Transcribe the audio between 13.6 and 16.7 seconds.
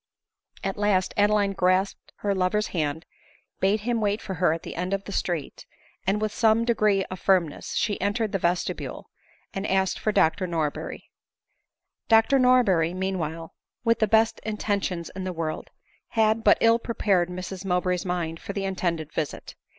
with the best intentions in the world, had but